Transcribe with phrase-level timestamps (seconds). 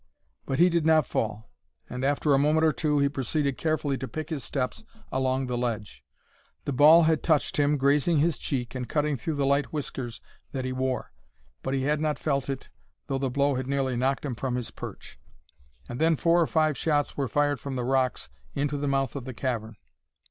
[0.47, 1.51] But he did not fall,
[1.87, 5.55] and after a moment or two, he proceeded carefully to pick his steps along the
[5.59, 6.03] ledge.
[6.65, 10.19] The ball had touched him, grazing his cheek, and cutting through the light whiskers
[10.53, 11.13] that he wore;
[11.61, 12.69] but he had not felt it,
[13.05, 15.19] though the blow had nearly knocked him from his perch.
[15.87, 19.25] And then four or five shots were fired from the rocks into the mouth of
[19.25, 19.75] the cavern.